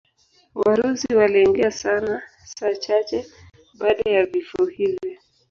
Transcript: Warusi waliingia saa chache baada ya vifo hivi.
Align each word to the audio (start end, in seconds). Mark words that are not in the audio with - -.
Warusi 0.55 1.15
waliingia 1.15 1.71
saa 1.71 2.73
chache 2.83 3.25
baada 3.79 4.11
ya 4.11 4.25
vifo 4.25 4.65
hivi. 4.65 5.19